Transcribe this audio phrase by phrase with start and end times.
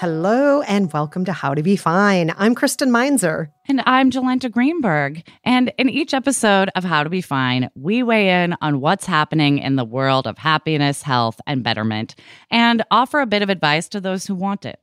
[0.00, 2.32] Hello and welcome to How to Be Fine.
[2.38, 3.50] I'm Kristen Meinzer.
[3.66, 5.28] And I'm Jolenta Greenberg.
[5.42, 9.58] And in each episode of How to Be Fine, we weigh in on what's happening
[9.58, 12.14] in the world of happiness, health, and betterment,
[12.48, 14.78] and offer a bit of advice to those who want it.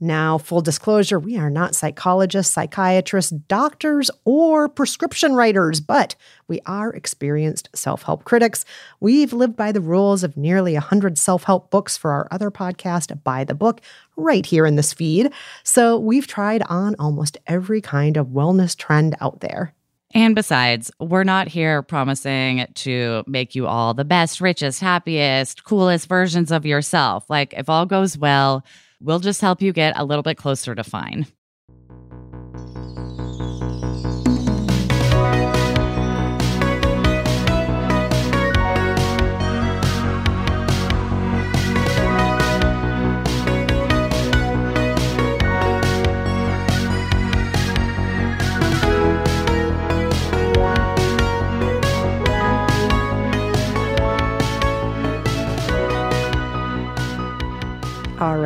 [0.00, 6.14] Now, full disclosure, we are not psychologists, psychiatrists, doctors, or prescription writers, but
[6.46, 8.64] we are experienced self help critics.
[9.00, 13.24] We've lived by the rules of nearly 100 self help books for our other podcast,
[13.24, 13.80] By the Book,
[14.16, 15.32] right here in this feed.
[15.64, 19.74] So we've tried on almost every kind of wellness trend out there.
[20.14, 26.08] And besides, we're not here promising to make you all the best, richest, happiest, coolest
[26.08, 27.28] versions of yourself.
[27.28, 28.64] Like, if all goes well,
[29.00, 31.26] We'll just help you get a little bit closer to fine.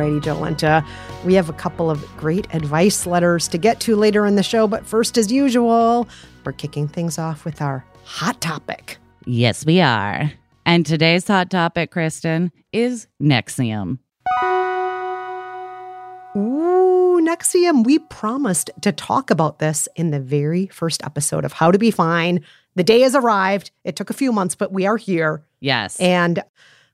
[0.03, 0.85] Alrighty, Jolenta.
[1.23, 4.67] We have a couple of great advice letters to get to later in the show,
[4.67, 6.09] but first, as usual,
[6.43, 8.97] we're kicking things off with our hot topic.
[9.25, 10.31] Yes, we are.
[10.65, 13.99] And today's hot topic, Kristen, is NXIVM.
[16.35, 17.85] Ooh, NXIVM.
[17.85, 21.91] We promised to talk about this in the very first episode of How to Be
[21.91, 22.43] Fine.
[22.75, 23.71] The day has arrived.
[23.85, 25.45] It took a few months, but we are here.
[25.61, 25.97] Yes.
[25.97, 26.43] And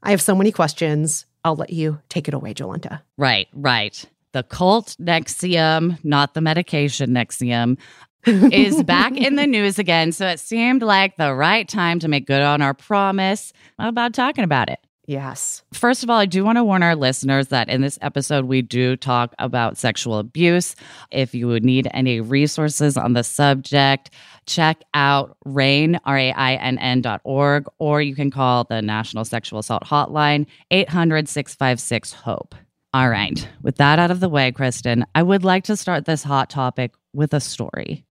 [0.04, 1.26] I have so many questions.
[1.44, 3.02] I'll let you take it away, Jolenta.
[3.18, 4.04] Right, right.
[4.34, 7.78] The cult NXIVM, not the medication Nexium,
[8.26, 10.12] is back in the news again.
[10.12, 14.14] So it seemed like the right time to make good on our promise How about
[14.14, 14.80] talking about it.
[15.10, 15.64] Yes.
[15.74, 18.62] First of all, I do want to warn our listeners that in this episode, we
[18.62, 20.76] do talk about sexual abuse.
[21.10, 24.12] If you would need any resources on the subject,
[24.46, 28.84] check out RAINN, R A I N N dot org, or you can call the
[28.84, 32.54] National Sexual Assault Hotline, 800 656 HOPE.
[32.94, 33.50] All right.
[33.64, 36.92] With that out of the way, Kristen, I would like to start this hot topic
[37.14, 38.06] with a story.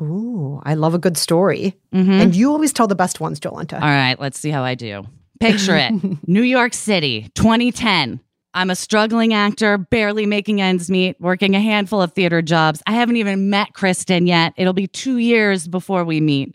[0.00, 1.74] Ooh, I love a good story.
[1.92, 2.12] Mm-hmm.
[2.12, 3.74] And you always tell the best ones, Jolenta.
[3.74, 5.04] All right, let's see how I do.
[5.40, 5.92] Picture it
[6.28, 8.20] New York City, 2010.
[8.56, 12.82] I'm a struggling actor, barely making ends meet, working a handful of theater jobs.
[12.86, 14.52] I haven't even met Kristen yet.
[14.56, 16.54] It'll be two years before we meet.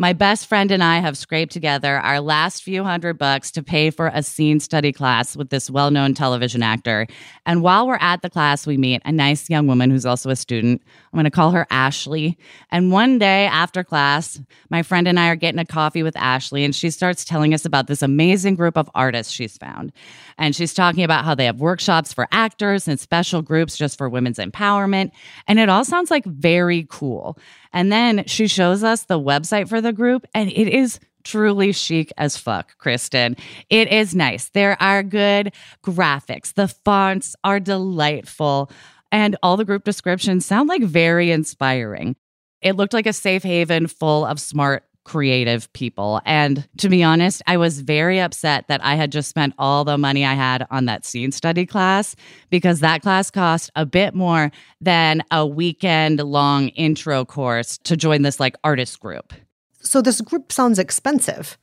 [0.00, 3.90] My best friend and I have scraped together our last few hundred bucks to pay
[3.90, 7.08] for a scene study class with this well known television actor.
[7.44, 10.36] And while we're at the class, we meet a nice young woman who's also a
[10.36, 10.82] student.
[11.12, 12.38] I'm going to call her Ashley.
[12.70, 14.40] And one day after class,
[14.70, 17.64] my friend and I are getting a coffee with Ashley, and she starts telling us
[17.64, 19.90] about this amazing group of artists she's found.
[20.38, 24.08] And she's talking about how they have workshops for actors and special groups just for
[24.08, 25.10] women's empowerment.
[25.48, 27.36] And it all sounds like very cool.
[27.72, 32.12] And then she shows us the website for the group, and it is truly chic
[32.16, 33.36] as fuck, Kristen.
[33.68, 34.48] It is nice.
[34.50, 35.52] There are good
[35.84, 38.70] graphics, the fonts are delightful,
[39.12, 42.16] and all the group descriptions sound like very inspiring.
[42.60, 46.20] It looked like a safe haven full of smart creative people.
[46.26, 49.96] And to be honest, I was very upset that I had just spent all the
[49.96, 52.14] money I had on that scene study class
[52.50, 54.52] because that class cost a bit more
[54.82, 59.32] than a weekend long intro course to join this like artist group.
[59.88, 61.56] So this group sounds expensive.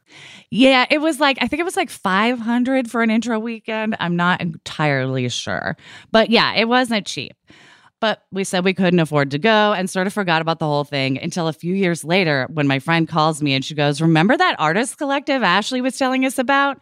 [0.50, 3.96] Yeah, it was like I think it was like 500 for an intro weekend.
[4.00, 5.78] I'm not entirely sure.
[6.12, 7.36] But yeah, it wasn't cheap.
[8.02, 10.84] But we said we couldn't afford to go and sort of forgot about the whole
[10.84, 14.36] thing until a few years later when my friend calls me and she goes, Remember
[14.36, 16.80] that artist collective Ashley was telling us about?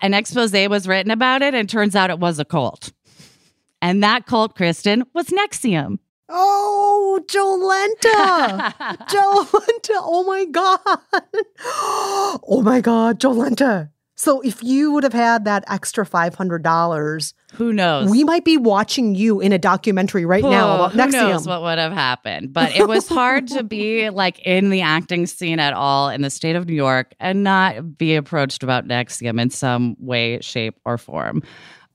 [0.00, 2.92] An expose was written about it, and turns out it was a cult.
[3.80, 5.98] And that cult, Kristen, was NXIVM.
[6.28, 8.74] Oh, Jolenta.
[9.08, 9.94] Jolenta.
[10.02, 10.80] Oh my God.
[12.48, 13.90] Oh my God, Jolenta.
[14.18, 18.10] So if you would have had that extra $500, who knows?
[18.10, 21.12] We might be watching you in a documentary right oh, now about who NXIVM.
[21.12, 22.52] knows what would have happened.
[22.52, 26.30] But it was hard to be like in the acting scene at all in the
[26.30, 30.96] state of New York and not be approached about NXIVM in some way, shape, or
[30.96, 31.42] form.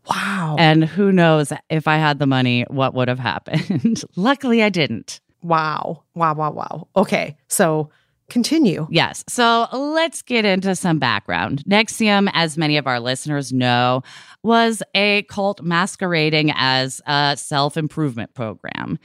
[0.10, 0.56] Wow.
[0.58, 4.04] And who knows if I had the money, what would have happened.
[4.16, 5.22] Luckily, I didn't.
[5.44, 6.04] Wow.
[6.16, 6.88] Wow, wow, wow.
[6.96, 7.38] Okay.
[7.48, 7.90] So
[8.32, 8.88] Continue.
[8.90, 9.26] Yes.
[9.28, 11.66] So let's get into some background.
[11.66, 14.04] NXIVM, as many of our listeners know,
[14.42, 18.98] was a cult masquerading as a self improvement program.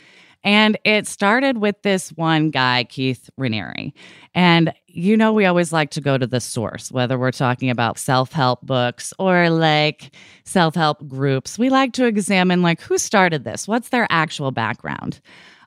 [0.46, 3.93] And it started with this one guy, Keith Raniere.
[4.32, 7.98] And you know, we always like to go to the source, whether we're talking about
[7.98, 10.14] self help books or like
[10.44, 11.58] self help groups.
[11.58, 13.66] We like to examine, like, who started this?
[13.66, 15.20] What's their actual background?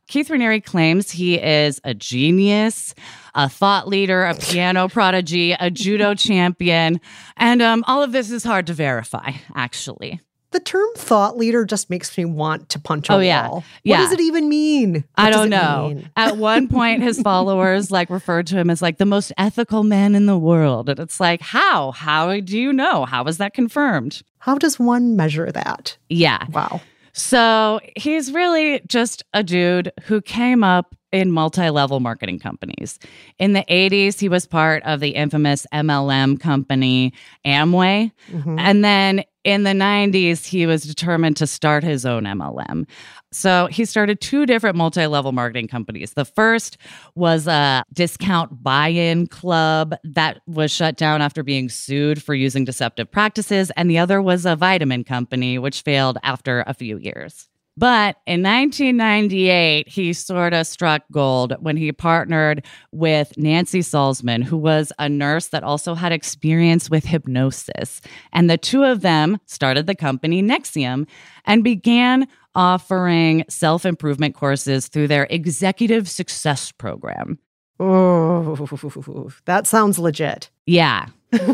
[0.08, 2.96] Keith Raniere claims he is a genius,
[3.36, 7.02] a thought leader, a piano prodigy, a judo champion,
[7.36, 10.22] and um, all of this is hard to verify, actually.
[10.51, 13.48] The term thought leader just makes me want to punch a oh, yeah.
[13.48, 13.63] wall.
[13.84, 14.00] Yeah.
[14.00, 14.94] What does it even mean?
[14.94, 16.01] What I don't know.
[16.16, 20.16] At one point, his followers like referred to him as like the most ethical man
[20.16, 20.90] in the world.
[20.90, 21.92] And it's like, how?
[21.92, 23.06] How do you know?
[23.06, 24.24] How is that confirmed?
[24.40, 25.98] How does one measure that?
[26.10, 26.46] Yeah.
[26.52, 26.81] Wow.
[27.13, 33.00] So he's really just a dude who came up in multi level marketing companies.
[33.40, 37.13] In the 80s, he was part of the infamous MLM company
[37.45, 38.12] Amway.
[38.31, 38.60] Mm-hmm.
[38.60, 42.86] And then in the 90s, he was determined to start his own MLM.
[43.32, 46.14] So he started two different multi level marketing companies.
[46.14, 46.78] The first
[47.16, 52.66] was a discount buy in club that was shut down after being sued for using
[52.66, 53.72] deceptive practices.
[53.78, 57.48] And the other was a vitamin company, which failed after a few years.
[57.80, 64.58] But in 1998, he sort of struck gold when he partnered with Nancy Salzman, who
[64.58, 68.02] was a nurse that also had experience with hypnosis.
[68.34, 71.08] And the two of them started the company NXIVM
[71.46, 77.40] and began offering self improvement courses through their executive success program.
[77.80, 80.50] Oh, that sounds legit.
[80.66, 81.08] Yeah,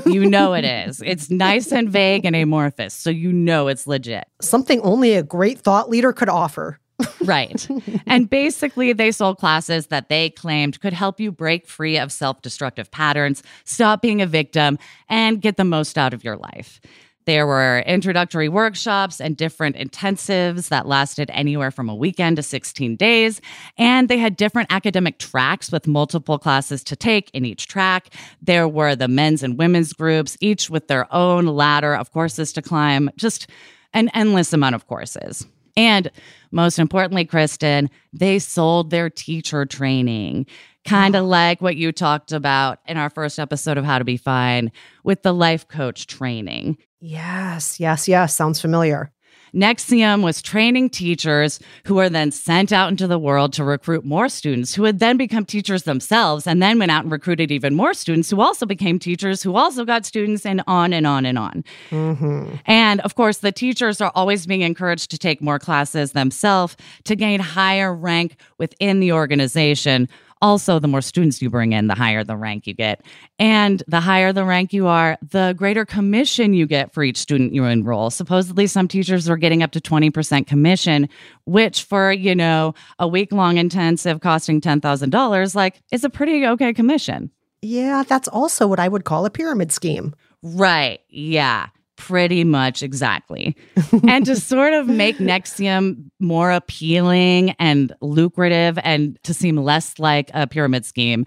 [0.05, 1.01] you know it is.
[1.05, 4.25] It's nice and vague and amorphous, so you know it's legit.
[4.41, 6.79] Something only a great thought leader could offer.
[7.25, 7.67] right.
[8.07, 12.41] And basically, they sold classes that they claimed could help you break free of self
[12.41, 14.79] destructive patterns, stop being a victim,
[15.09, 16.79] and get the most out of your life.
[17.25, 22.95] There were introductory workshops and different intensives that lasted anywhere from a weekend to 16
[22.95, 23.41] days.
[23.77, 28.13] And they had different academic tracks with multiple classes to take in each track.
[28.41, 32.61] There were the men's and women's groups, each with their own ladder of courses to
[32.61, 33.47] climb, just
[33.93, 35.45] an endless amount of courses.
[35.77, 36.11] And
[36.51, 40.45] most importantly, Kristen, they sold their teacher training
[40.85, 44.17] kind of like what you talked about in our first episode of How to Be
[44.17, 44.71] Fine
[45.03, 46.77] with the life coach training.
[47.05, 48.35] Yes, yes, yes.
[48.35, 49.11] Sounds familiar.
[49.53, 54.27] NXIVM was training teachers who were then sent out into the world to recruit more
[54.27, 57.93] students who would then become teachers themselves and then went out and recruited even more
[57.93, 61.63] students who also became teachers who also got students and on and on and on.
[61.91, 62.55] Mm-hmm.
[62.65, 67.15] And of course, the teachers are always being encouraged to take more classes themselves to
[67.15, 70.09] gain higher rank within the organization
[70.45, 73.01] Also, the more students you bring in, the higher the rank you get.
[73.39, 77.55] And the higher the rank you are, the greater commission you get for each student
[77.55, 78.11] you enroll.
[78.11, 81.09] Supposedly, some teachers are getting up to 20% commission,
[81.45, 86.73] which for, you know, a week long intensive costing $10,000, like, is a pretty okay
[86.73, 87.31] commission.
[87.63, 90.13] Yeah, that's also what I would call a pyramid scheme.
[90.43, 90.99] Right.
[91.09, 91.69] Yeah.
[91.97, 93.55] Pretty much exactly.
[94.07, 100.29] and to sort of make NXIVM more appealing and lucrative and to seem less like
[100.33, 101.25] a pyramid scheme,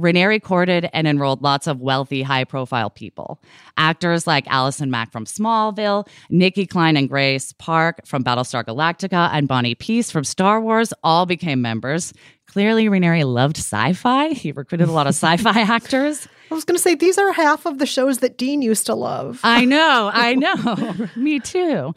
[0.00, 3.40] Raniere courted and enrolled lots of wealthy, high profile people.
[3.76, 9.46] Actors like Allison Mack from Smallville, Nicki Clyne and Grace Park from Battlestar Galactica, and
[9.46, 12.12] Bonnie Piesse from Star Wars all became members.
[12.46, 14.30] Clearly, Raniere loved sci fi.
[14.30, 16.26] He recruited a lot of sci fi actors.
[16.52, 18.94] I was going to say, these are half of the shows that Dean used to
[18.94, 19.40] love.
[19.42, 21.08] I know, I know.
[21.16, 21.94] Me too.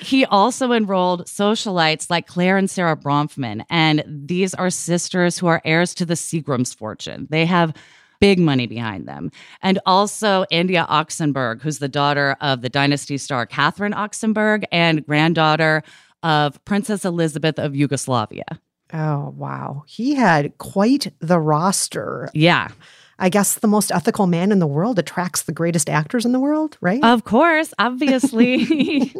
[0.00, 3.64] He also enrolled socialites like Claire and Sarah Bronfman.
[3.68, 7.26] And these are sisters who are heirs to the Seagram's fortune.
[7.28, 7.74] They have
[8.20, 9.32] big money behind them.
[9.62, 15.82] And also India Oxenberg, who's the daughter of the dynasty star Catherine Oxenberg and granddaughter
[16.22, 18.44] of Princess Elizabeth of Yugoslavia.
[18.92, 19.82] Oh, wow.
[19.88, 22.28] He had quite the roster.
[22.32, 22.68] Yeah.
[23.22, 26.40] I guess the most ethical man in the world attracts the greatest actors in the
[26.40, 27.02] world, right?
[27.04, 29.14] Of course, obviously.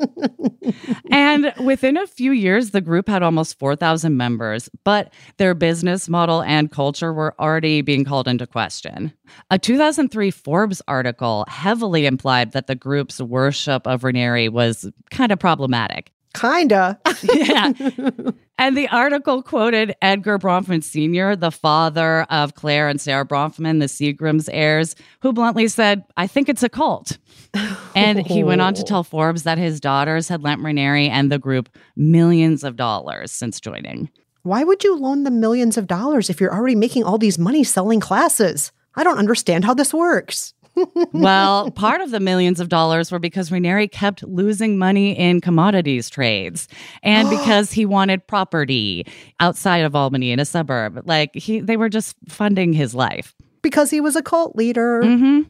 [1.12, 6.42] and within a few years, the group had almost 4,000 members, but their business model
[6.42, 9.12] and culture were already being called into question.
[9.52, 15.38] A 2003 Forbes article heavily implied that the group's worship of Raniere was kind of
[15.38, 16.11] problematic.
[16.34, 16.98] Kinda.
[17.22, 17.72] yeah.
[18.58, 23.86] And the article quoted Edgar Bronfman Sr., the father of Claire and Sarah Bronfman, the
[23.86, 27.18] Seagram's heirs, who bluntly said, I think it's a cult.
[27.94, 31.38] And he went on to tell Forbes that his daughters had lent Raniere and the
[31.38, 34.08] group millions of dollars since joining.
[34.42, 37.62] Why would you loan them millions of dollars if you're already making all these money
[37.64, 38.72] selling classes?
[38.94, 40.54] I don't understand how this works
[41.12, 46.09] well, part of the millions of dollars were because Raniere kept losing money in commodities
[46.09, 46.69] trades
[47.02, 49.07] and because he wanted property
[49.41, 51.02] outside of Albany in a suburb.
[51.05, 53.35] Like he they were just funding his life.
[53.62, 55.02] Because he was a cult leader.
[55.02, 55.43] Mm-hmm.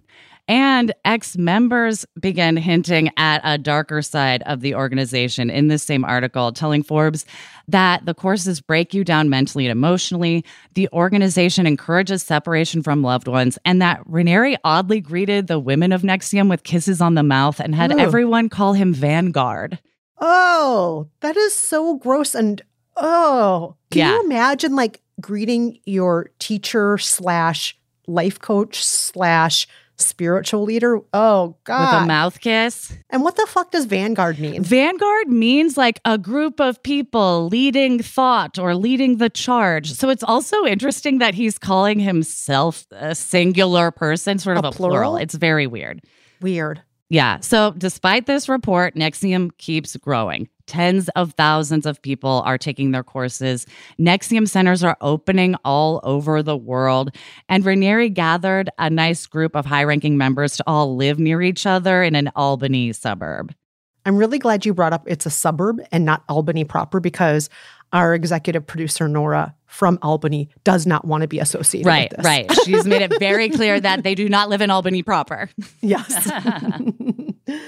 [0.53, 6.05] And ex members began hinting at a darker side of the organization in this same
[6.05, 7.25] article, telling Forbes
[7.69, 10.45] that the courses break you down mentally and emotionally.
[10.75, 16.03] The organization encourages separation from loved ones, and that Raniere oddly greeted the women of
[16.03, 17.99] NXIVM with kisses on the mouth and had Ooh.
[17.99, 19.79] everyone call him Vanguard.
[20.21, 22.35] Oh, that is so gross.
[22.35, 22.61] And
[22.99, 24.13] oh, can yeah.
[24.17, 27.75] you imagine like greeting your teacher slash
[28.07, 29.67] life coach slash
[30.03, 31.01] spiritual leader.
[31.13, 31.95] Oh God.
[31.95, 32.93] With a mouth kiss.
[33.11, 34.63] And what the fuck does Vanguard mean?
[34.63, 39.93] Vanguard means like a group of people leading thought or leading the charge.
[39.93, 44.73] So it's also interesting that he's calling himself a singular person, sort of a, a
[44.73, 44.95] plural?
[44.95, 45.17] plural.
[45.17, 46.03] It's very weird.
[46.41, 46.83] Weird.
[47.13, 47.41] Yeah.
[47.41, 50.49] So despite this report, NXIVM keeps growing.
[50.65, 53.67] Tens of thousands of people are taking their courses.
[54.01, 57.15] NXIVM centers are opening all over the world.
[57.51, 61.67] And Raniere gathered a nice group of high ranking members to all live near each
[61.67, 63.55] other in an Albany suburb.
[64.07, 67.51] I'm really glad you brought up it's a suburb and not Albany proper because
[67.93, 72.25] our executive producer, Nora from Albany, does not want to be associated right, with this.
[72.25, 75.51] Right, She's made it very clear that they do not live in Albany proper.
[75.81, 76.31] Yes.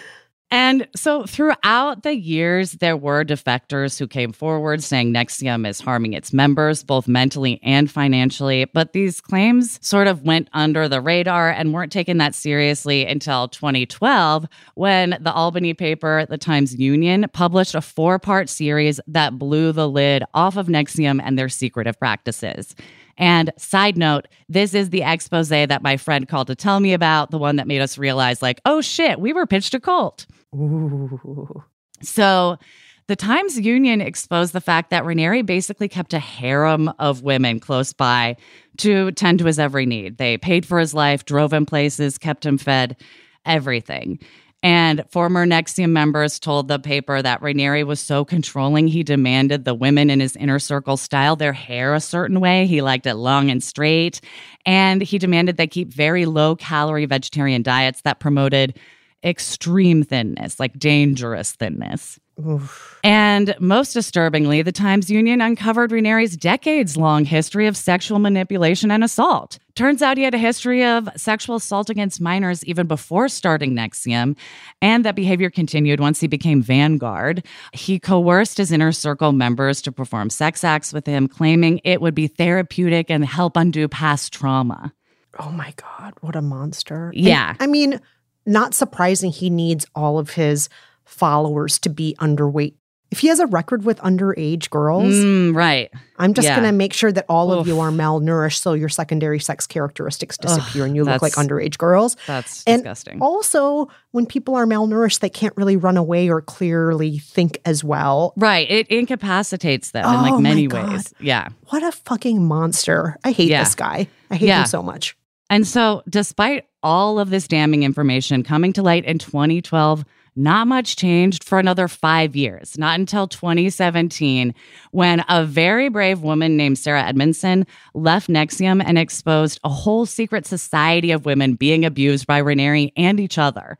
[0.50, 6.12] And so throughout the years, there were defectors who came forward saying NXIVM is harming
[6.12, 8.64] its members, both mentally and financially.
[8.66, 13.48] But these claims sort of went under the radar and weren't taken that seriously until
[13.48, 19.72] 2012, when the Albany paper, the Times Union, published a four part series that blew
[19.72, 22.76] the lid off of NXIVM and their secretive practices.
[23.16, 27.30] And side note, this is the expose that my friend called to tell me about,
[27.30, 30.26] the one that made us realize, like, oh shit, we were pitched a cult.
[30.54, 31.64] Ooh.
[32.02, 32.58] So
[33.06, 37.92] the Times Union exposed the fact that Raniere basically kept a harem of women close
[37.92, 38.36] by
[38.78, 40.18] to tend to his every need.
[40.18, 42.96] They paid for his life, drove him places, kept him fed,
[43.44, 44.18] everything.
[44.64, 49.74] And former NXIVM members told the paper that Raniere was so controlling, he demanded the
[49.74, 52.66] women in his inner circle style their hair a certain way.
[52.66, 54.22] He liked it long and straight.
[54.64, 58.78] And he demanded they keep very low calorie vegetarian diets that promoted
[59.22, 62.18] extreme thinness, like dangerous thinness.
[62.44, 62.98] Oof.
[63.04, 69.04] And most disturbingly, the Times Union uncovered Raniere's decades long history of sexual manipulation and
[69.04, 69.58] assault.
[69.74, 74.36] Turns out he had a history of sexual assault against minors even before starting NXIVM,
[74.82, 77.44] and that behavior continued once he became Vanguard.
[77.72, 82.14] He coerced his inner circle members to perform sex acts with him, claiming it would
[82.14, 84.92] be therapeutic and help undo past trauma.
[85.38, 87.10] Oh my God, what a monster.
[87.10, 87.54] And, Yeah.
[87.60, 88.00] I mean,
[88.46, 90.68] not surprising he needs all of his
[91.04, 92.74] followers to be underweight.
[93.10, 95.88] If he has a record with underage girls, Mm, right.
[96.18, 96.56] I'm just yeah.
[96.56, 100.36] going to make sure that all of you are malnourished so your secondary sex characteristics
[100.36, 102.16] disappear and you look like underage girls.
[102.26, 103.20] That's And disgusting.
[103.22, 108.32] Also, when people are malnourished, they can't really run away or clearly think as well.
[108.36, 108.68] right.
[108.68, 111.14] It incapacitates them in Oh like many ways.
[111.20, 111.50] Yeah.
[111.68, 113.16] What a fucking monster.
[113.22, 113.62] I hate Yeah.
[113.62, 114.08] this guy.
[114.30, 114.62] I hate Yeah.
[114.62, 115.16] him so much.
[115.50, 120.04] And so, despite all of this damning information coming to light in 2012,
[120.36, 124.54] not much changed for another five years, not until 2017,
[124.90, 130.46] when a very brave woman named Sarah Edmondson left NXIVM and exposed a whole secret
[130.46, 133.76] society of women being abused by Raniere and each other.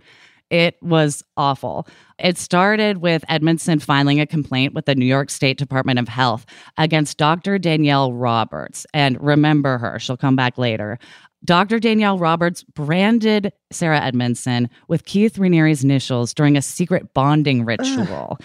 [0.50, 1.88] It was awful.
[2.18, 6.46] It started with Edmondson filing a complaint with the New York State Department of Health
[6.76, 7.58] against Dr.
[7.58, 8.86] Danielle Roberts.
[8.94, 10.98] And remember her, she'll come back later.
[11.44, 11.78] Dr.
[11.78, 18.38] Danielle Roberts branded Sarah Edmondson with Keith Raniere's initials during a secret bonding ritual.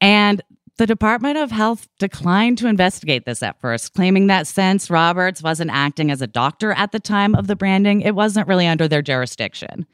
[0.00, 0.40] And
[0.76, 5.70] the Department of Health declined to investigate this at first, claiming that since Roberts wasn't
[5.70, 9.02] acting as a doctor at the time of the branding, it wasn't really under their
[9.02, 9.86] jurisdiction.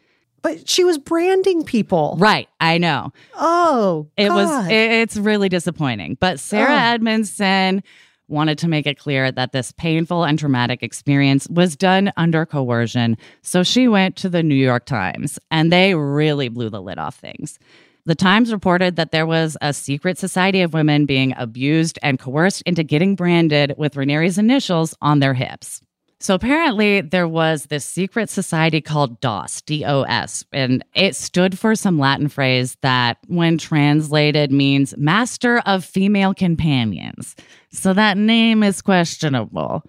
[0.42, 2.16] But she was branding people.
[2.18, 3.12] Right, I know.
[3.34, 6.16] Oh, It was it- it's really disappointing.
[6.18, 6.94] But Sarah Ugh.
[6.94, 7.82] Edmondson
[8.30, 13.16] wanted to make it clear that this painful and traumatic experience was done under coercion.
[13.42, 17.16] So she went to the New York Times and they really blew the lid off
[17.16, 17.58] things.
[18.06, 22.62] The Times reported that there was a secret society of women being abused and coerced
[22.62, 25.82] into getting branded with Raniere's initials on their hips.
[26.22, 31.58] So apparently, there was this secret society called DOS, D O S, and it stood
[31.58, 37.36] for some Latin phrase that, when translated, means Master of Female Companions.
[37.72, 39.82] So that name is questionable.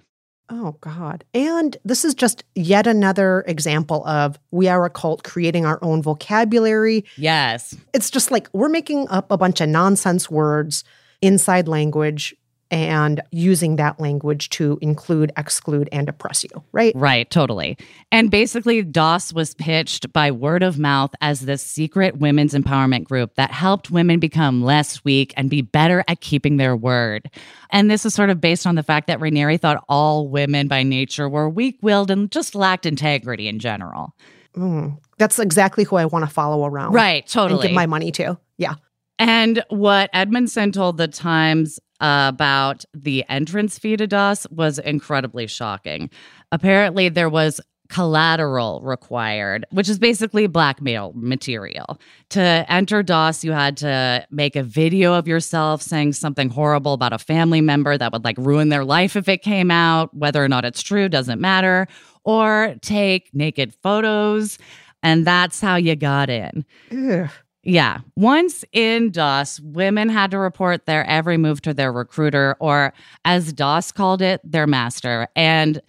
[0.50, 1.24] Oh, God.
[1.34, 6.02] And this is just yet another example of we are a cult creating our own
[6.02, 7.06] vocabulary.
[7.18, 7.76] Yes.
[7.94, 10.84] It's just like we're making up a bunch of nonsense words
[11.22, 12.36] inside language
[12.72, 16.94] and using that language to include, exclude, and oppress you, right?
[16.96, 17.78] Right, totally.
[18.14, 23.36] And basically, DOS was pitched by word of mouth as this secret women's empowerment group
[23.36, 27.30] that helped women become less weak and be better at keeping their word.
[27.70, 30.84] And this is sort of based on the fact that Raniere thought all women by
[30.84, 34.16] nature were weak willed and just lacked integrity in general.
[34.56, 36.94] Mm, that's exactly who I want to follow around.
[36.94, 37.68] Right, And totally.
[37.68, 38.38] give my money to.
[38.58, 38.76] Yeah.
[39.20, 46.10] And what Edmondson told the Times about the entrance fee to DOS was incredibly shocking.
[46.52, 47.62] Apparently, there was
[47.92, 52.00] collateral required, which is basically blackmail material.
[52.30, 57.12] To enter DOS, you had to make a video of yourself saying something horrible about
[57.14, 60.16] a family member that would like ruin their life if it came out.
[60.16, 61.88] Whether or not it's true doesn't matter.
[62.24, 64.58] Or take naked photos.
[65.04, 66.66] And that's how you got in.
[66.92, 67.30] Ugh.
[67.64, 68.00] Yeah.
[68.16, 72.92] Once in DOS, women had to report their every move to their recruiter, or
[73.24, 75.28] as DOS called it, their master.
[75.36, 75.80] And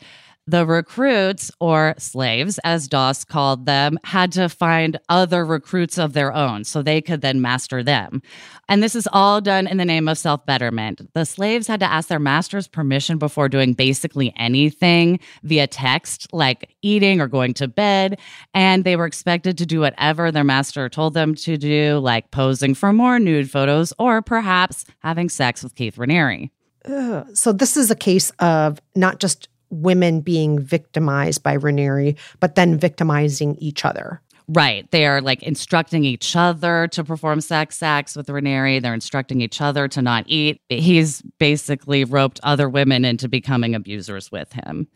[0.47, 6.33] the recruits, or slaves, as DOS called them, had to find other recruits of their
[6.33, 8.23] own so they could then master them.
[8.69, 11.13] And this is all done in the name of self betterment.
[11.15, 16.75] The slaves had to ask their master's permission before doing basically anything via text, like
[16.83, 18.19] eating or going to bed.
[18.53, 22.75] And they were expected to do whatever their master told them to do, like posing
[22.75, 26.51] for more nude photos or perhaps having sex with Keith Raniere.
[26.85, 27.27] Ugh.
[27.35, 32.79] So this is a case of not just women being victimized by Raniere, but then
[32.79, 34.21] victimizing each other.
[34.49, 34.91] Right.
[34.91, 38.83] They are like instructing each other to perform sex acts with Raniere.
[38.83, 40.61] They're instructing each other to not eat.
[40.69, 44.89] He's basically roped other women into becoming abusers with him.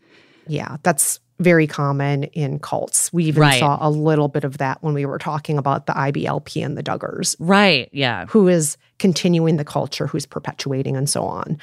[0.47, 3.11] Yeah, that's very common in cults.
[3.13, 3.59] We even Right.
[3.59, 6.83] saw a little bit of that when we were talking about the IBLP and the
[6.83, 7.89] Duggars, Right.
[7.91, 8.25] Yeah.
[8.27, 11.57] who is continuing the culture, who's perpetuating, and so on.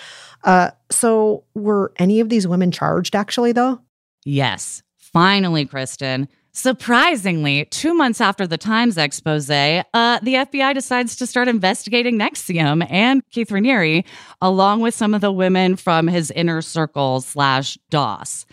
[0.45, 3.81] Uh, so, were any of these women charged actually, though?
[4.25, 4.83] Yes.
[4.97, 6.29] Finally, Kristen.
[6.53, 9.83] Surprisingly, two months after the Times expose, uh,
[10.23, 14.05] the FBI decides to start investigating NXIVM and Keith Raniere,
[14.41, 18.47] along with some of the women from his inner circle slash DOS.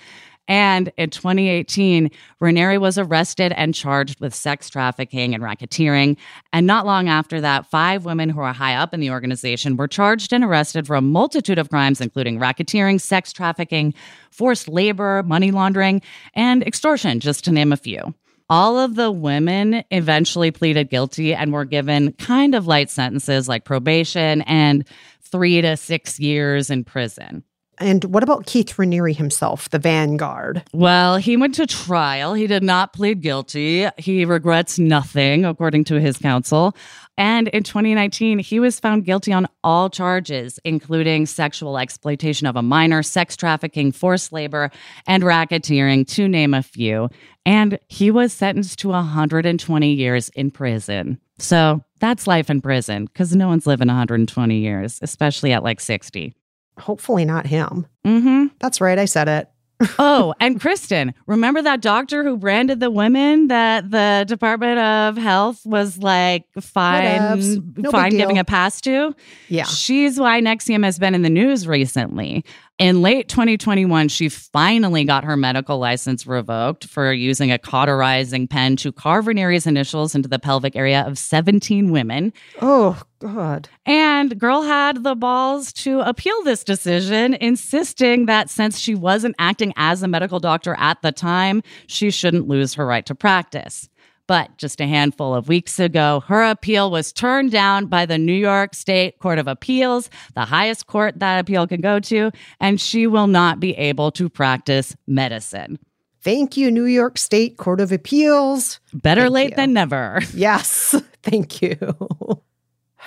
[0.52, 2.12] And in 2018,
[2.42, 6.18] Raniere was arrested and charged with sex trafficking and racketeering.
[6.52, 9.88] And not long after that, five women who are high up in the organization were
[9.88, 13.94] charged and arrested for a multitude of crimes, including racketeering, sex trafficking,
[14.30, 16.02] forced labor, money laundering,
[16.34, 18.14] and extortion, just to name a few.
[18.50, 23.64] All of the women eventually pleaded guilty and were given kind of light sentences like
[23.64, 24.86] probation and
[25.22, 27.46] three to six years in prison.
[27.78, 30.64] And what about Keith Raniere himself, the Vanguard?
[30.72, 32.34] Well, he went to trial.
[32.36, 33.88] He did not plead guilty.
[33.98, 36.76] He regrets nothing, according to his counsel.
[37.18, 42.62] And in 2019, he was found guilty on all charges, including sexual exploitation of a
[42.62, 44.72] minor, sex trafficking, forced labor,
[45.08, 47.10] and racketeering, to name a few.
[47.46, 51.20] And he was sentenced to 120 years in prison.
[51.40, 56.36] So that's life in prison because no one's living 120 years, especially at like 60.
[56.80, 57.88] Hopefully not him.
[58.06, 58.48] Mm-hmm.
[58.60, 58.98] That's right.
[58.98, 59.50] I said it.
[60.00, 65.66] oh, and Kristen, remember that doctor who branded the women that the Department of Health
[65.66, 69.16] was like fine, No fine giving a pass to?
[69.48, 69.64] Yeah.
[69.64, 72.46] She's why NXIVM has been in the news recently.
[72.82, 78.76] In late 2021, she finally got her medical license revoked for using a cauterizing pen
[78.78, 82.34] to carve Raniere's initials into the pelvic area of 17 women.
[82.60, 83.70] Oh, God.
[83.86, 89.74] And girl had the balls to appeal this decision, insisting that since she wasn't acting
[89.78, 93.90] as a medical doctor at the time, she shouldn't lose her right to practice.
[94.32, 98.32] But just a handful of weeks ago, her appeal was turned down by the New
[98.32, 103.08] York State Court of Appeals, the highest court that appeal can go to, and she
[103.08, 105.80] will not be able to practice medicine.
[106.22, 108.80] Thank you, New York State Court of Appeals.
[108.94, 109.56] Better Thank late you.
[109.58, 110.22] than never.
[110.34, 110.96] Yes.
[111.24, 111.76] Thank you.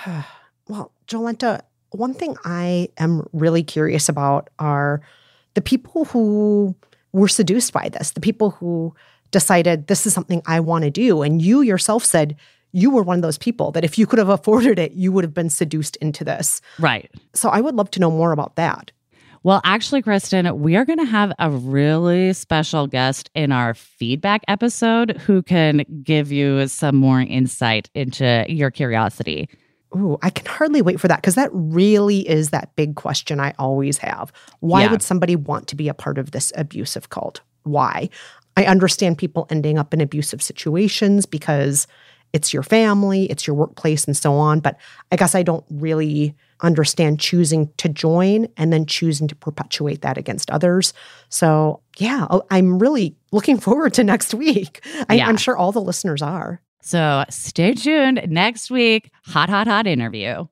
[0.67, 5.01] well, Jolenta, one thing I am really curious about are
[5.55, 6.75] the people who
[7.13, 8.93] were seduced by this, the people who
[9.39, 11.21] decided this is something I want to do.
[11.21, 12.37] And you yourself said
[12.71, 15.25] you were one of those people that if you could have afforded it, you would
[15.25, 16.61] have been seduced into this.
[16.79, 17.11] Right.
[17.33, 18.91] So I would love to know more about that.
[19.43, 24.41] Well, actually, Kristen, we are going to have a really special guest in our feedback
[24.47, 29.49] episode who can give you some more insight into your curiosity.
[29.95, 33.53] Ooh, I can hardly wait for that because that really is that big question I
[33.59, 34.31] always have.
[34.61, 34.91] Why Yeah.
[34.91, 37.41] would somebody want to be a part of this abusive cult?
[37.63, 38.09] Why?
[38.57, 41.87] I understand people ending up in abusive situations because
[42.33, 44.59] it's your family, it's your workplace, and so on.
[44.59, 44.77] But
[45.11, 50.17] I guess I don't really understand choosing to join and then choosing to perpetuate that
[50.17, 50.93] against others.
[51.29, 54.85] So, yeah, oh, I'm really looking forward to next week.
[55.07, 55.27] I, Yeah.
[55.27, 56.61] I'm sure all the listeners are.
[56.81, 59.11] So stay tuned next week.
[59.25, 60.45] Hot, hot, hot interview.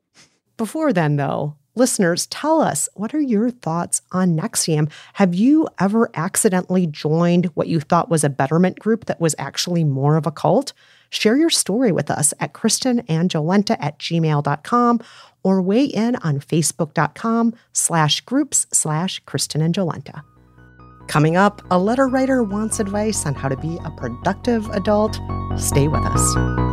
[0.57, 4.91] Before then, though, listeners, tell us what are your thoughts on NXIVM?
[5.13, 9.83] Have you ever accidentally joined what you thought was a betterment group that was actually
[9.83, 10.73] more of a cult?
[11.09, 14.99] Share your story with us at kristenandjolenta at gmail.com
[15.43, 20.23] or weigh in on facebook.com slash groups slash Kristen and Jolenta.
[21.07, 25.19] Coming up, a letter writer wants advice on how to be a productive adult.
[25.57, 26.72] Stay with us.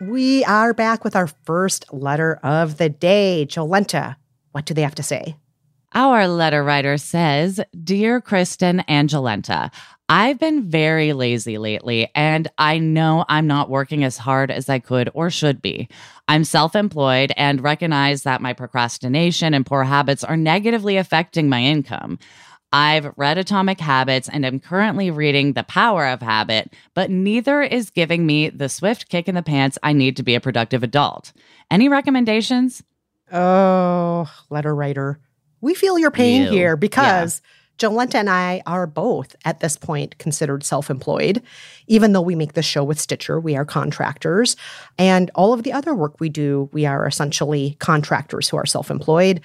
[0.00, 3.46] We are back with our first letter of the day.
[3.48, 4.16] Jolenta,
[4.50, 5.36] what do they have to say?
[5.94, 9.70] Our letter writer says Dear Kristen and Jolenta,
[10.08, 14.80] I've been very lazy lately, and I know I'm not working as hard as I
[14.80, 15.88] could or should be.
[16.26, 21.62] I'm self employed and recognize that my procrastination and poor habits are negatively affecting my
[21.62, 22.18] income.
[22.74, 27.88] I've read Atomic Habits and am currently reading The Power of Habit, but neither is
[27.90, 31.32] giving me the swift kick in the pants I need to be a productive adult.
[31.70, 32.82] Any recommendations?
[33.32, 35.20] Oh, letter writer.
[35.60, 36.50] We feel your pain Ew.
[36.50, 37.42] here because
[37.78, 41.42] Jolenta and I are both at this point considered self employed.
[41.86, 44.56] Even though we make the show with Stitcher, we are contractors.
[44.98, 48.90] And all of the other work we do, we are essentially contractors who are self
[48.90, 49.42] employed.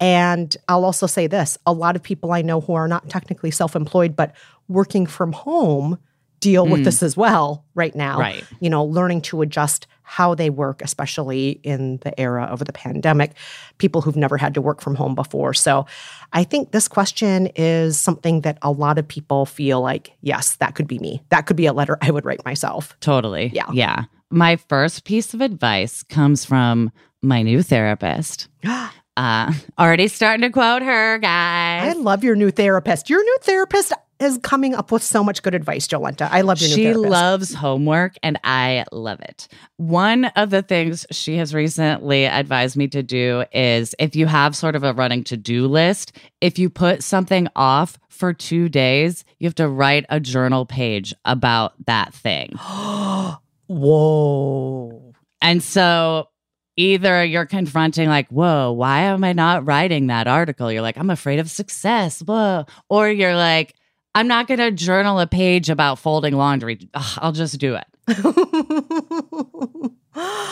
[0.00, 3.50] And I'll also say this a lot of people I know who are not technically
[3.50, 4.34] self employed, but
[4.68, 5.98] working from home
[6.40, 6.84] deal with Mm.
[6.84, 8.18] this as well right now.
[8.20, 8.44] Right.
[8.60, 13.32] You know, learning to adjust how they work, especially in the era of the pandemic,
[13.78, 15.54] people who've never had to work from home before.
[15.54, 15.86] So
[16.34, 20.74] I think this question is something that a lot of people feel like, yes, that
[20.74, 21.22] could be me.
[21.30, 22.94] That could be a letter I would write myself.
[23.00, 23.50] Totally.
[23.54, 23.70] Yeah.
[23.72, 24.04] Yeah.
[24.30, 28.48] My first piece of advice comes from my new therapist.
[29.16, 31.94] Uh, already starting to quote her, guys.
[31.96, 33.08] I love your new therapist.
[33.08, 36.28] Your new therapist is coming up with so much good advice, Jolenta.
[36.30, 37.10] I love your new She therapist.
[37.10, 39.48] loves homework and I love it.
[39.76, 44.56] One of the things she has recently advised me to do is if you have
[44.56, 49.24] sort of a running to do list, if you put something off for two days,
[49.38, 52.52] you have to write a journal page about that thing.
[53.66, 55.14] Whoa.
[55.42, 56.28] And so
[56.76, 60.70] either you're confronting, like, whoa, why am I not writing that article?
[60.70, 62.20] You're like, I'm afraid of success.
[62.20, 62.66] Whoa.
[62.88, 63.74] Or you're like,
[64.14, 66.88] I'm not going to journal a page about folding laundry.
[66.94, 67.86] Ugh, I'll just do it.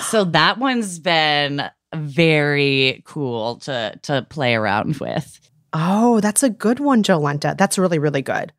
[0.08, 1.62] So that one's been
[1.94, 5.40] very cool to to play around with.
[5.72, 7.56] oh, that's a good one, Jolenta.
[7.56, 8.52] That's really, really good.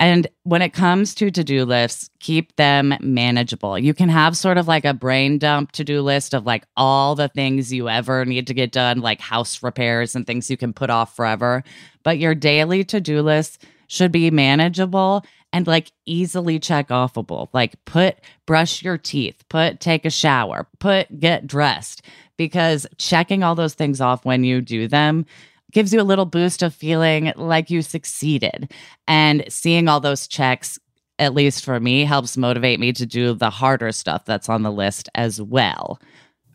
[0.00, 3.78] And when it comes to to do lists, keep them manageable.
[3.78, 7.14] You can have sort of like a brain dump to do list of like all
[7.14, 10.72] the things you ever need to get done, like house repairs and things you can
[10.72, 11.62] put off forever.
[12.02, 17.48] But your daily to do list should be manageable and like easily check offable.
[17.52, 22.02] Like put brush your teeth, put take a shower, put get dressed,
[22.38, 25.26] because checking all those things off when you do them
[25.72, 28.72] gives you a little boost of feeling like you succeeded.
[29.08, 30.78] And seeing all those checks,
[31.18, 34.72] at least for me, helps motivate me to do the harder stuff that's on the
[34.72, 36.00] list as well.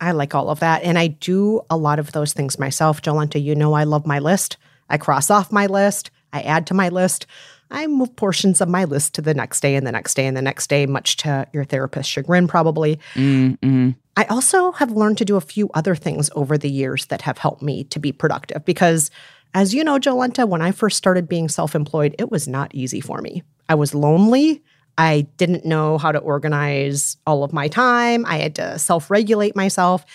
[0.02, 0.84] I like all of that.
[0.84, 3.02] And I do a lot of those things myself.
[3.02, 4.58] Jolenta, you know I love my list.
[4.90, 7.26] I cross off my list, I add to my list.
[7.72, 10.38] I move portions of my list to the next day and the next day and
[10.38, 13.00] the next day, much to your therapist's chagrin, probably.
[13.16, 13.96] Mm-mm.
[14.18, 17.38] I also have learned to do a few other things over the years that have
[17.38, 19.12] helped me to be productive because,
[19.54, 23.02] as you know, Jolenta, when I first started being self employed, it was not easy
[23.02, 23.44] for me.
[23.68, 24.64] I was lonely.
[24.98, 28.26] I didn't know how to organize all of my time.
[28.26, 30.06] I had to self regulate myself.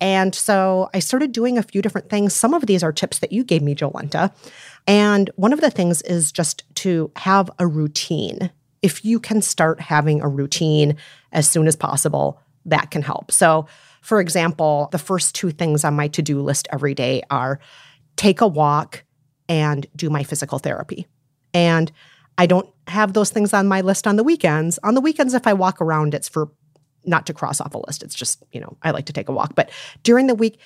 [0.00, 2.34] And so I started doing a few different things.
[2.34, 4.32] Some of these are tips that you gave me, Jolenta.
[4.86, 8.50] And one of the things is just to have a routine.
[8.82, 10.96] If you can start having a routine
[11.32, 13.32] as soon as possible, that can help.
[13.32, 13.66] So,
[14.02, 17.58] for example, the first two things on my to do list every day are
[18.16, 19.04] take a walk
[19.48, 21.06] and do my physical therapy.
[21.54, 21.90] And
[22.36, 24.78] I don't have those things on my list on the weekends.
[24.82, 26.50] On the weekends, if I walk around, it's for
[27.06, 28.02] not to cross off a list.
[28.02, 29.54] It's just, you know, I like to take a walk.
[29.54, 29.70] But
[30.02, 30.58] during the week,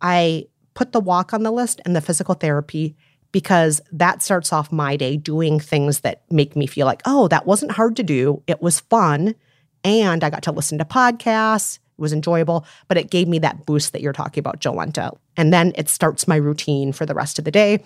[0.00, 2.96] I put the walk on the list and the physical therapy
[3.30, 7.46] because that starts off my day doing things that make me feel like, oh, that
[7.46, 8.42] wasn't hard to do.
[8.46, 9.34] It was fun.
[9.84, 11.76] And I got to listen to podcasts.
[11.76, 15.16] It was enjoyable, but it gave me that boost that you're talking about, Jolenta.
[15.36, 17.82] And then it starts my routine for the rest of the day.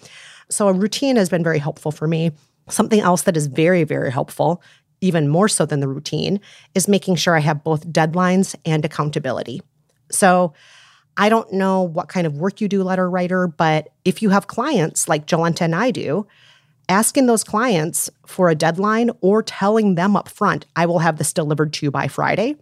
[0.50, 2.32] So a routine has been very helpful for me.
[2.68, 4.62] Something else that is very, very helpful,
[5.06, 6.40] even more so than the routine,
[6.74, 9.62] is making sure I have both deadlines and accountability.
[10.10, 10.52] So
[11.16, 14.48] I don't know what kind of work you do, letter writer, but if you have
[14.48, 16.26] clients like Jolenta and I do,
[16.88, 21.32] asking those clients for a deadline or telling them up front, I will have this
[21.32, 22.56] delivered to you by Friday,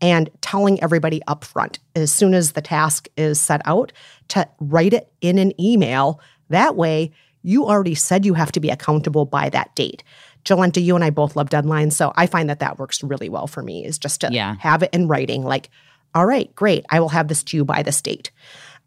[0.00, 3.92] and telling everybody up front as soon as the task is set out
[4.28, 6.20] to write it in an email.
[6.50, 7.10] That way,
[7.42, 10.02] you already said you have to be accountable by that date.
[10.48, 13.46] Jolenta, you and I both love deadlines, so I find that that works really well
[13.46, 13.84] for me.
[13.84, 14.56] Is just to Yeah.
[14.60, 15.70] have it in writing, like,
[16.14, 18.30] all right, great, I will have this to you by this date.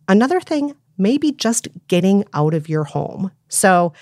[0.08, 3.32] Another thing, maybe just getting out of your home.
[3.48, 3.94] So,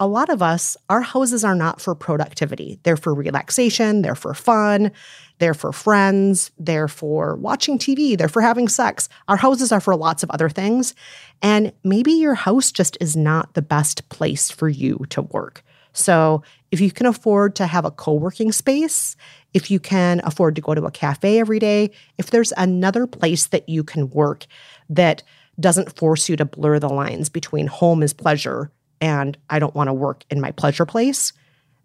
[0.00, 2.78] a lot of us, our houses are not for productivity.
[2.84, 4.92] They're for relaxation, they're for fun,
[5.40, 9.08] they're for friends, they're for watching TV, they're for having sex.
[9.26, 10.94] Our houses are for lots of other things.
[11.42, 15.64] And maybe your house just is not the best place for you to work.
[15.92, 19.16] So, if you can afford to have a co working space,
[19.54, 23.46] if you can afford to go to a cafe every day, if there's another place
[23.48, 24.46] that you can work
[24.90, 25.22] that
[25.60, 29.88] doesn't force you to blur the lines between home is pleasure and I don't want
[29.88, 31.32] to work in my pleasure place,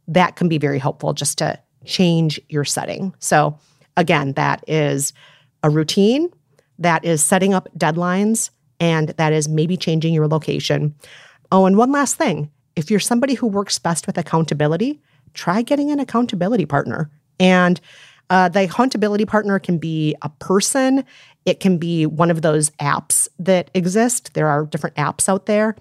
[0.08, 3.14] that can be very helpful just to change your setting.
[3.20, 3.58] So,
[3.98, 5.14] again, that is
[5.64, 6.30] a routine,
[6.80, 10.96] that is setting up deadlines, and that is maybe changing your location.
[11.52, 15.02] Oh, and one last thing if you're somebody who works best with accountability,
[15.34, 17.10] try getting an accountability partner.
[17.40, 17.80] And
[18.30, 21.04] uh, the accountability partner can be a person,
[21.46, 24.34] it can be one of those apps that exist.
[24.34, 25.76] There are different apps out there.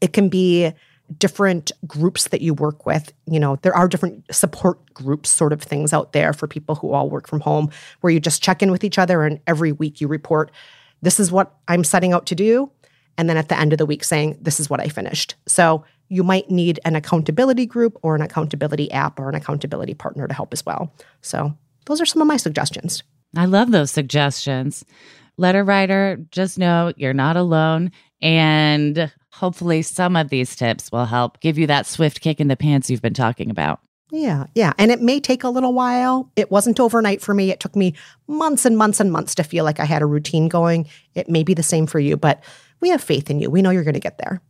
[0.00, 0.72] It can be
[1.16, 3.12] different groups that you work with.
[3.26, 6.92] You know, there are different support groups, sort of things out there for people who
[6.92, 10.00] all work from home, where you just check in with each other and every week
[10.00, 10.50] you report,
[11.02, 12.70] this is what I'm setting out to do.
[13.16, 15.34] And then at the end of the week, saying, this is what I finished.
[15.46, 20.26] So you might need an accountability group or an accountability app or an accountability partner
[20.26, 20.92] to help as well.
[21.20, 21.54] So
[21.86, 23.02] those are some of my suggestions.
[23.36, 24.84] I love those suggestions.
[25.36, 27.92] Letter writer, just know you're not alone.
[28.20, 32.56] And hopefully, some of these tips will help give you that swift kick in the
[32.56, 33.80] pants you've been talking about.
[34.10, 34.72] Yeah, yeah.
[34.78, 36.32] And it may take a little while.
[36.34, 37.50] It wasn't overnight for me.
[37.50, 37.94] It took me
[38.26, 40.86] months and months and months to feel like I had a routine going.
[41.14, 42.42] It may be the same for you, but
[42.80, 43.50] we have faith in you.
[43.50, 44.40] We know you're going to get there.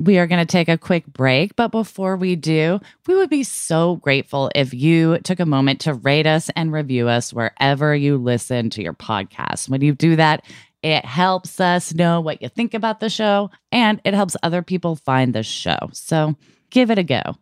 [0.00, 3.42] We are going to take a quick break, but before we do, we would be
[3.42, 8.16] so grateful if you took a moment to rate us and review us wherever you
[8.16, 9.68] listen to your podcast.
[9.68, 10.44] When you do that,
[10.82, 14.94] it helps us know what you think about the show and it helps other people
[14.94, 15.90] find the show.
[15.92, 16.36] So
[16.70, 17.36] give it a go.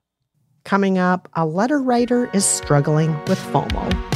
[0.65, 4.16] Coming up, a letter writer is struggling with FOMO.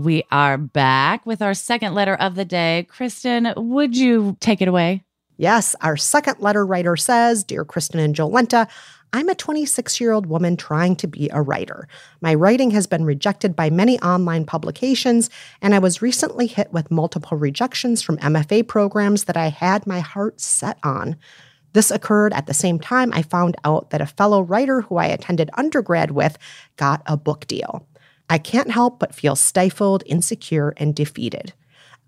[0.00, 2.86] We are back with our second letter of the day.
[2.88, 5.04] Kristen, would you take it away?
[5.36, 8.66] Yes, our second letter writer says Dear Kristen and Jolenta,
[9.12, 11.86] I'm a 26 year old woman trying to be a writer.
[12.22, 15.28] My writing has been rejected by many online publications,
[15.60, 20.00] and I was recently hit with multiple rejections from MFA programs that I had my
[20.00, 21.16] heart set on.
[21.74, 25.08] This occurred at the same time I found out that a fellow writer who I
[25.08, 26.38] attended undergrad with
[26.76, 27.86] got a book deal.
[28.30, 31.52] I can't help but feel stifled, insecure, and defeated.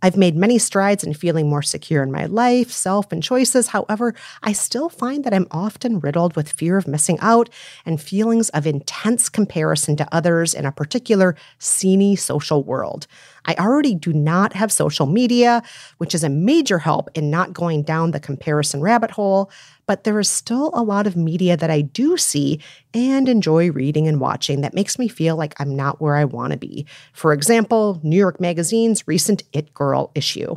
[0.04, 3.68] I've made many strides in feeling more secure in my life, self, and choices.
[3.68, 7.48] However, I still find that I'm often riddled with fear of missing out
[7.86, 13.06] and feelings of intense comparison to others in a particular sceney social world.
[13.44, 15.62] I already do not have social media,
[15.98, 19.52] which is a major help in not going down the comparison rabbit hole,
[19.86, 22.60] but there is still a lot of media that I do see
[22.94, 26.52] and enjoy reading and watching that makes me feel like I'm not where I want
[26.52, 26.86] to be.
[27.12, 30.56] For example, New York Magazine's recent It Girl issue.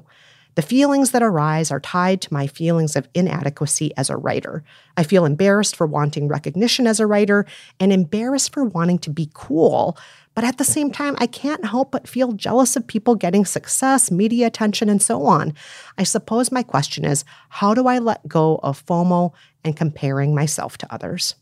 [0.55, 4.63] The feelings that arise are tied to my feelings of inadequacy as a writer.
[4.95, 7.45] I feel embarrassed for wanting recognition as a writer
[7.77, 9.97] and embarrassed for wanting to be cool.
[10.35, 14.11] But at the same time, I can't help but feel jealous of people getting success,
[14.11, 15.53] media attention, and so on.
[15.97, 19.31] I suppose my question is how do I let go of FOMO
[19.63, 21.35] and comparing myself to others?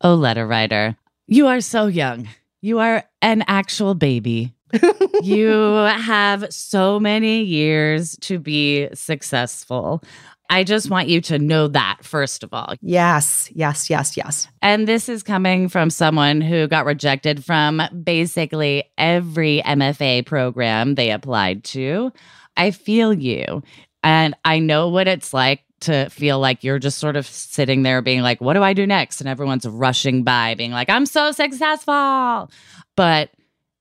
[0.00, 2.28] Oh, letter writer, you are so young.
[2.60, 4.54] You are an actual baby
[5.22, 10.02] you have so many years to be successful.
[10.50, 12.74] I just want you to know that, first of all.
[12.80, 14.48] Yes, yes, yes, yes.
[14.62, 21.10] And this is coming from someone who got rejected from basically every MFA program they
[21.10, 22.12] applied to.
[22.56, 23.62] I feel you.
[24.02, 28.02] And I know what it's like to feel like you're just sort of sitting there
[28.02, 29.20] being like, what do I do next?
[29.20, 32.50] And everyone's rushing by, being like, I'm so successful.
[32.96, 33.30] But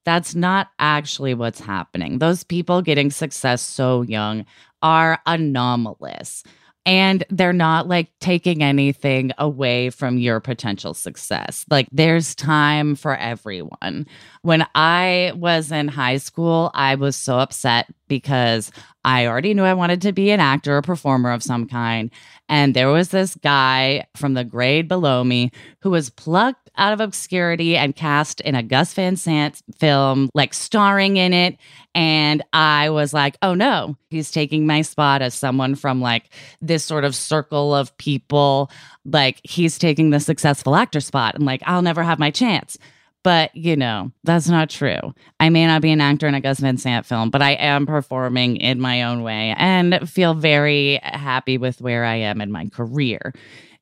[0.05, 2.19] that's not actually what's happening.
[2.19, 4.45] Those people getting success so young
[4.81, 6.43] are anomalous.
[6.85, 11.65] And they're not like taking anything away from your potential success.
[11.69, 14.07] Like, there's time for everyone.
[14.41, 18.71] When I was in high school, I was so upset because
[19.03, 22.11] I already knew I wanted to be an actor or performer of some kind.
[22.49, 26.99] And there was this guy from the grade below me who was plucked out of
[26.99, 31.57] obscurity and cast in a Gus Van Sant film, like starring in it.
[31.95, 36.29] And I was like, oh no, he's taking my spot as someone from like
[36.61, 38.69] this sort of circle of people.
[39.05, 41.35] Like he's taking the successful actor spot.
[41.35, 42.77] And like, I'll never have my chance.
[43.23, 44.99] But, you know, that's not true.
[45.39, 47.85] I may not be an actor in a Gus Van Sant film, but I am
[47.85, 52.67] performing in my own way and feel very happy with where I am in my
[52.69, 53.33] career.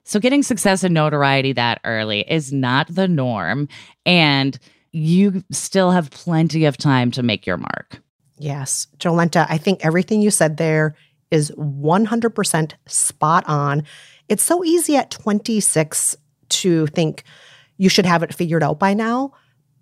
[0.04, 3.68] So, getting success and notoriety that early is not the norm.
[4.06, 4.58] And
[4.92, 8.02] you still have plenty of time to make your mark.
[8.38, 8.88] Yes.
[8.98, 10.96] Jolenta, I think everything you said there
[11.32, 13.84] is 100% spot on.
[14.30, 16.16] It's so easy at 26
[16.48, 17.24] to think
[17.78, 19.34] you should have it figured out by now,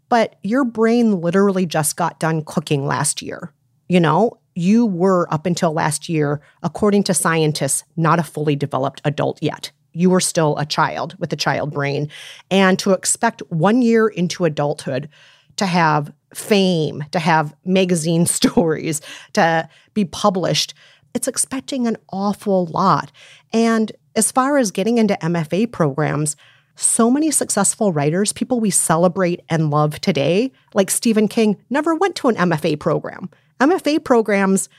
[0.10, 3.52] but your brain literally just got done cooking last year.
[3.90, 9.02] You know, you were up until last year, according to scientists, not a fully developed
[9.06, 9.72] adult yet.
[9.94, 12.10] You were still a child with a child brain.
[12.50, 15.10] And to expect one year into adulthood
[15.58, 19.02] to have fame, to have magazine stories,
[19.34, 20.74] to be published,
[21.14, 23.12] it's expecting an awful lot.
[23.52, 26.36] And as far as getting into MFA programs,
[26.76, 32.16] so many successful writers, people we celebrate and love today, like Stephen King, never went
[32.18, 33.30] to an MFA program.
[33.60, 34.70] MFA programs,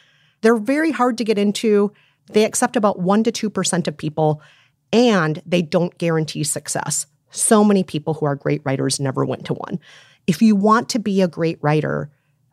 [0.40, 1.92] they're very hard to get into.
[2.26, 4.42] They accept about 1% to 2% of people,
[4.92, 7.06] and they don't guarantee success.
[7.30, 9.80] So many people who are great writers never went to one.
[10.26, 12.10] If you want to be a great writer,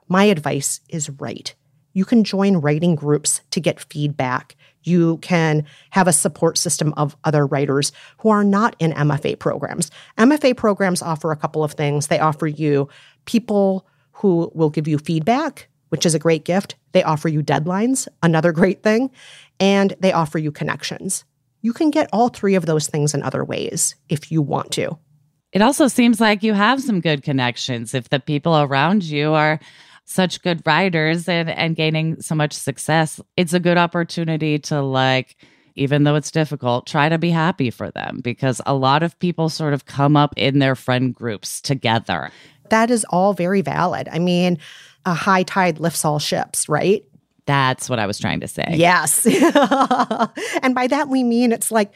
[0.08, 1.56] my advice is write.
[1.94, 4.56] You can join writing groups to get feedback.
[4.84, 9.92] You can have a support system of other writers who are not in MFA programs.
[10.18, 12.08] MFA programs offer a couple of things.
[12.08, 12.90] They offer you
[13.26, 16.76] people who will give you feedback, which is a great gift.
[16.94, 19.12] They offer you deadlines, another great thing,
[19.60, 21.26] and they offer you connections.
[21.62, 24.98] You can get all three of those things in other ways if you want to.
[25.52, 29.60] It also seems like you have some good connections if the people around you are
[30.12, 35.38] such good writers and and gaining so much success it's a good opportunity to like
[35.76, 39.50] even though it's difficult try to be happy for them because a lot of people
[39.50, 42.32] sort of come up in their friend groups together.
[42.70, 44.10] That is all very valid.
[44.12, 44.58] I mean
[45.06, 47.04] a high tide lifts all ships right?
[47.48, 48.68] That's what i was trying to say.
[48.72, 49.26] Yes.
[50.64, 51.94] And by that we mean it's like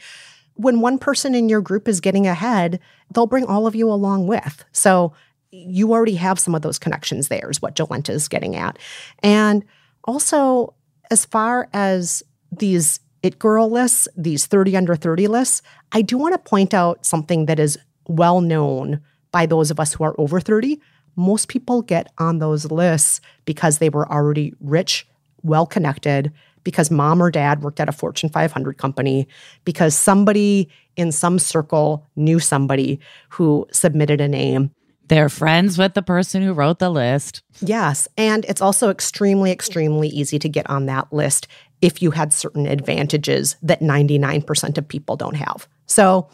[0.54, 2.80] when one person in your group is getting ahead
[3.12, 4.64] they'll bring all of you along with.
[4.72, 5.12] So
[5.50, 8.78] you already have some of those connections there, is what Jolenta is getting at.
[9.22, 9.64] And
[10.04, 10.74] also,
[11.10, 16.34] as far as these It Girl lists, these 30 under 30 lists, I do want
[16.34, 17.78] to point out something that is
[18.08, 19.00] well known
[19.32, 20.80] by those of us who are over 30.
[21.16, 25.06] Most people get on those lists because they were already rich,
[25.42, 26.32] well connected,
[26.62, 29.26] because mom or dad worked at a Fortune 500 company,
[29.64, 34.70] because somebody in some circle knew somebody who submitted a name.
[35.08, 37.42] They're friends with the person who wrote the list.
[37.60, 38.08] Yes.
[38.16, 41.46] And it's also extremely, extremely easy to get on that list
[41.80, 45.68] if you had certain advantages that 99% of people don't have.
[45.86, 46.28] So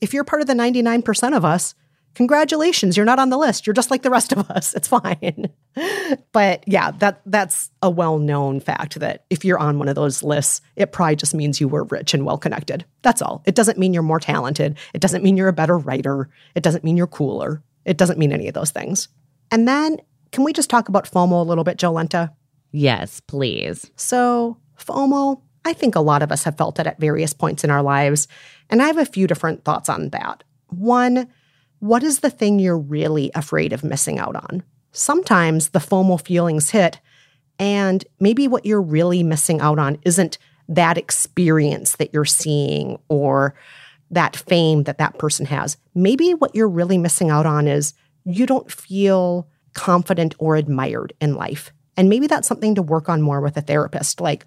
[0.00, 1.74] if you're part of the 99% of us,
[2.14, 3.66] congratulations, you're not on the list.
[3.66, 4.72] You're just like the rest of us.
[4.74, 5.50] It's fine.
[6.32, 10.60] but yeah, that that's a well-known fact that if you're on one of those lists,
[10.76, 12.84] it probably just means you were rich and well connected.
[13.02, 13.42] That's all.
[13.46, 14.78] It doesn't mean you're more talented.
[14.94, 16.30] It doesn't mean you're a better writer.
[16.54, 17.62] It doesn't mean you're cooler.
[17.84, 19.08] It doesn't mean any of those things.
[19.50, 19.98] And then,
[20.32, 22.32] can we just talk about FOMO a little bit, Jolenta?
[22.72, 23.90] Yes, please.
[23.96, 27.70] So, FOMO, I think a lot of us have felt it at various points in
[27.70, 28.26] our lives.
[28.68, 30.42] And I have a few different thoughts on that.
[30.68, 31.28] One,
[31.78, 34.62] what is the thing you're really afraid of missing out on?
[34.92, 37.00] Sometimes the FOMO feelings hit,
[37.58, 43.54] and maybe what you're really missing out on isn't that experience that you're seeing or
[44.14, 45.76] that fame that that person has.
[45.94, 47.94] Maybe what you're really missing out on is
[48.24, 51.72] you don't feel confident or admired in life.
[51.96, 54.20] And maybe that's something to work on more with a therapist.
[54.20, 54.46] Like,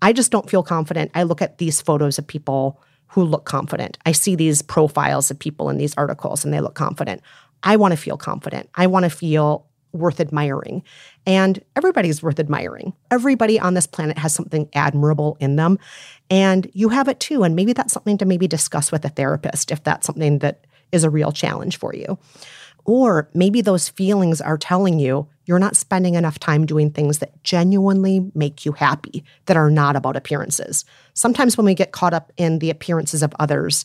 [0.00, 1.10] I just don't feel confident.
[1.14, 3.98] I look at these photos of people who look confident.
[4.04, 7.22] I see these profiles of people in these articles and they look confident.
[7.62, 8.68] I want to feel confident.
[8.74, 9.66] I want to feel
[9.96, 10.82] worth admiring.
[11.26, 12.92] And everybody's worth admiring.
[13.10, 15.78] Everybody on this planet has something admirable in them.
[16.30, 17.42] And you have it too.
[17.42, 21.04] And maybe that's something to maybe discuss with a therapist if that's something that is
[21.04, 22.18] a real challenge for you.
[22.84, 27.42] Or maybe those feelings are telling you you're not spending enough time doing things that
[27.44, 30.84] genuinely make you happy, that are not about appearances.
[31.14, 33.84] Sometimes when we get caught up in the appearances of others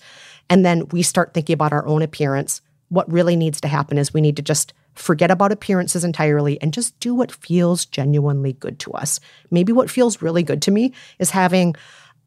[0.50, 4.14] and then we start thinking about our own appearance, what really needs to happen is
[4.14, 8.80] we need to just forget about appearances entirely and just do what feels genuinely good
[8.80, 9.20] to us.
[9.50, 11.76] Maybe what feels really good to me is having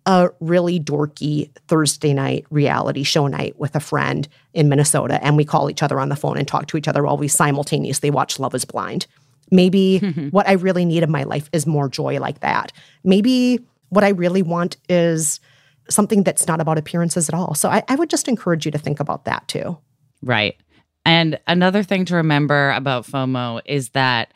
[0.06, 5.44] a really dorky Thursday night reality show night with a friend in Minnesota, and we
[5.44, 8.38] call each other on the phone and talk to each other while we simultaneously watch
[8.38, 9.06] Love is Blind.
[9.50, 9.98] Maybe
[10.30, 12.72] what I really need in my life is more joy like that.
[13.02, 15.40] Maybe what I really want is
[15.88, 17.54] something that's not about appearances at all.
[17.54, 19.78] So I, I would just encourage you to think about that too.
[20.22, 20.56] Right.
[21.04, 24.32] And another thing to remember about FOMO is that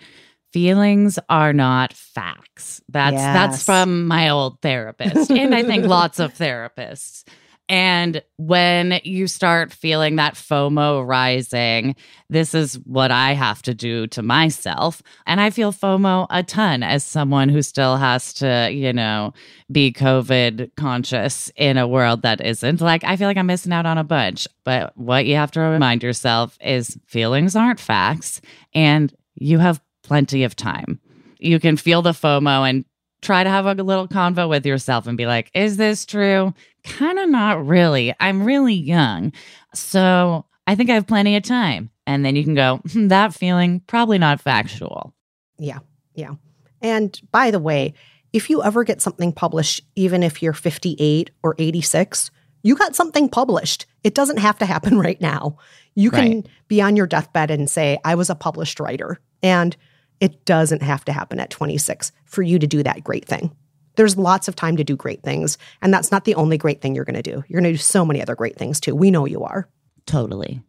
[0.53, 2.83] feelings are not facts.
[2.89, 3.35] That's yes.
[3.35, 7.25] that's from my old therapist and I think lots of therapists.
[7.69, 11.97] And when you start feeling that FOMO rising,
[12.31, 15.03] this is what I have to do to myself.
[15.27, 19.35] And I feel FOMO a ton as someone who still has to, you know,
[19.71, 22.81] be COVID conscious in a world that isn't.
[22.81, 24.49] Like, I feel like I'm missing out on a bunch.
[24.65, 28.41] But what you have to remind yourself is feelings aren't facts
[28.73, 31.01] and you have plenty of time.
[31.39, 32.87] You can feel the FOMO and
[33.21, 36.55] try to have a little convo with yourself and be like, is this true?
[36.89, 38.15] Kind of not really.
[38.21, 39.33] I'm really young.
[39.75, 41.91] So I think I have plenty of time.
[42.07, 45.15] And then you can go, hmm, that feeling, probably not factual.
[45.59, 45.79] Yeah.
[46.15, 46.35] Yeah.
[46.81, 47.95] And by the way,
[48.33, 52.31] if you ever get something published, even if you're 58 or 86,
[52.63, 53.87] you got something published.
[54.05, 55.59] It doesn't have to happen right now.
[55.95, 56.47] You can right.
[56.69, 59.19] be on your deathbed and say, I was a published writer.
[59.43, 59.77] And
[60.21, 63.55] it doesn't have to happen at 26 for you to do that great thing.
[63.99, 65.59] There's lots of time to do great things.
[65.83, 67.43] And that's not the only great thing you're going to do.
[67.49, 68.95] You're going to do so many other great things too.
[68.95, 69.69] We know you are.
[70.07, 70.63] Totally.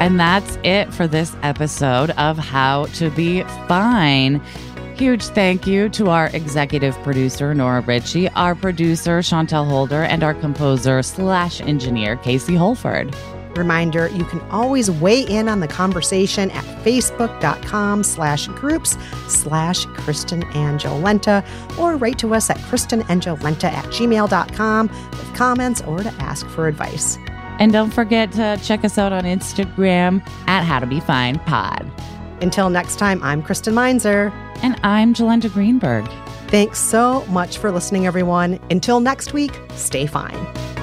[0.00, 4.40] And that's it for this episode of How to Be Fine.
[4.96, 10.34] Huge thank you to our executive producer, Nora Ritchie, our producer, Chantel Holder, and our
[10.34, 13.12] composer slash engineer, Casey Holford.
[13.58, 18.96] Reminder, you can always weigh in on the conversation at facebook.com slash groups
[19.26, 21.44] slash Kristen and Jolenta
[21.78, 27.18] or write to us at kristenandjolenta at gmail.com with comments or to ask for advice.
[27.58, 31.90] And don't forget to check us out on Instagram at How to Be Fine Pod.
[32.40, 34.32] Until next time, I'm Kristen Meinzer.
[34.62, 36.08] And I'm Jolenta Greenberg.
[36.48, 38.58] Thanks so much for listening, everyone.
[38.70, 40.77] Until next week, stay fine.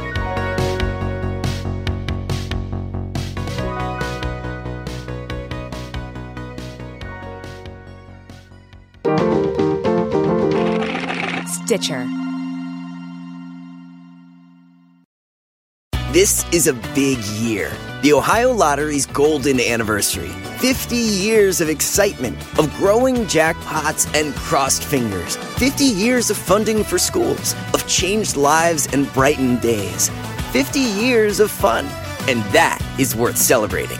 [11.75, 12.07] Stitcher.
[16.13, 17.69] This is a big year.
[18.01, 20.29] The Ohio Lottery's golden anniversary.
[20.59, 25.35] 50 years of excitement, of growing jackpots and crossed fingers.
[25.35, 30.09] 50 years of funding for schools, of changed lives and brightened days.
[30.53, 31.85] 50 years of fun.
[32.29, 33.99] And that is worth celebrating.